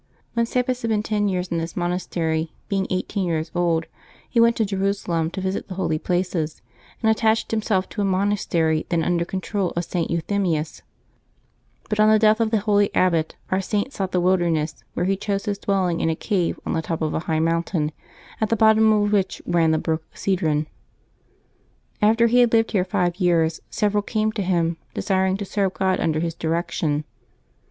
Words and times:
When 0.33 0.47
Sabas 0.47 0.81
had 0.81 0.89
been 0.89 1.03
ten 1.03 1.27
years 1.27 1.49
in 1.49 1.59
this 1.59 1.77
monastery, 1.77 2.53
being 2.69 2.87
eighteen 2.89 3.23
years 3.27 3.51
old, 3.53 3.85
he 4.27 4.39
went 4.39 4.55
to 4.55 4.65
Jerusalem 4.65 5.29
to 5.29 5.41
visit 5.41 5.67
the 5.67 5.75
holy 5.75 5.99
places, 5.99 6.63
and 7.03 7.11
attached 7.11 7.51
himself 7.51 7.87
to 7.89 8.01
a 8.01 8.03
monastery 8.03 8.87
then 8.89 9.03
under 9.03 9.25
control 9.25 9.71
of 9.75 9.85
St. 9.85 10.09
Euthymius; 10.09 10.81
but 11.87 11.99
on 11.99 12.09
the 12.09 12.17
death 12.17 12.39
of 12.39 12.49
the 12.49 12.61
holy 12.61 12.89
abbot 12.95 13.35
our 13.51 13.61
Saint 13.61 13.93
sought 13.93 14.11
the 14.11 14.19
wilderness, 14.19 14.83
where 14.95 15.05
he 15.05 15.15
chose 15.15 15.45
his 15.45 15.59
dwelling 15.59 15.99
in 15.99 16.09
a 16.09 16.15
cave 16.15 16.59
on 16.65 16.73
the 16.73 16.81
top 16.81 17.03
of 17.03 17.13
a 17.13 17.19
high 17.29 17.37
mountain, 17.39 17.91
at 18.41 18.49
the 18.49 18.55
bottom 18.55 18.91
of 18.91 19.11
which 19.11 19.39
ran 19.45 19.69
the 19.69 19.77
brook 19.77 20.03
Cedron. 20.15 20.65
After 22.01 22.25
he 22.25 22.39
had 22.39 22.53
lived 22.53 22.71
here 22.71 22.83
five 22.85 23.13
3'ears, 23.13 23.59
several 23.69 24.01
came 24.01 24.31
to 24.31 24.41
him, 24.41 24.77
desiring 24.95 25.37
to 25.37 25.45
serve 25.45 25.75
God 25.75 25.99
under 25.99 26.21
his 26.21 26.33
direction. 26.33 27.03